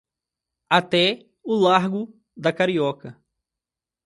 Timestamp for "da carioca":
2.35-3.15